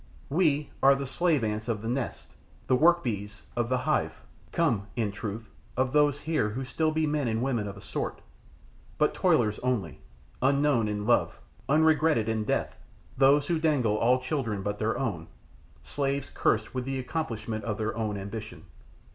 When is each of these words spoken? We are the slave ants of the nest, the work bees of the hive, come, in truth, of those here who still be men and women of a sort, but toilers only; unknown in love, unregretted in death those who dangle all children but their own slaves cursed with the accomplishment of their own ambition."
We 0.29 0.71
are 0.81 0.95
the 0.95 1.05
slave 1.05 1.43
ants 1.43 1.67
of 1.67 1.83
the 1.83 1.87
nest, 1.87 2.33
the 2.65 2.75
work 2.75 3.03
bees 3.03 3.43
of 3.55 3.69
the 3.69 3.77
hive, 3.77 4.23
come, 4.51 4.87
in 4.95 5.11
truth, 5.11 5.51
of 5.77 5.93
those 5.93 6.21
here 6.21 6.49
who 6.49 6.63
still 6.65 6.89
be 6.91 7.05
men 7.05 7.27
and 7.27 7.43
women 7.43 7.67
of 7.67 7.77
a 7.77 7.81
sort, 7.81 8.21
but 8.97 9.13
toilers 9.13 9.59
only; 9.59 10.01
unknown 10.41 10.87
in 10.87 11.05
love, 11.05 11.39
unregretted 11.69 12.27
in 12.27 12.45
death 12.45 12.77
those 13.15 13.45
who 13.45 13.59
dangle 13.59 13.95
all 13.95 14.19
children 14.19 14.63
but 14.63 14.79
their 14.79 14.97
own 14.97 15.27
slaves 15.83 16.31
cursed 16.33 16.73
with 16.73 16.85
the 16.85 16.97
accomplishment 16.97 17.63
of 17.63 17.77
their 17.77 17.95
own 17.95 18.17
ambition." 18.17 18.65